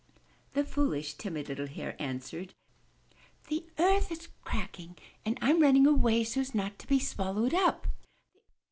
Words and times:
''The 0.55 0.63
foolish, 0.65 1.13
timid, 1.13 1.47
little 1.47 1.67
Hare 1.67 1.95
answered, 1.99 2.55
"The 3.49 3.67
earth 3.77 4.11
is 4.11 4.29
crack 4.43 4.77
69 4.77 4.89
MY 4.95 4.95
BOOK 4.95 4.99
HOUSE 4.99 5.07
ing 5.25 5.37
and 5.39 5.39
rm 5.57 5.61
running 5.61 5.85
away, 5.85 6.23
so 6.23 6.41
as 6.41 6.55
not 6.55 6.79
to 6.79 6.87
be 6.87 6.97
swal 6.97 7.35
lowed 7.35 7.53
up!" 7.53 7.85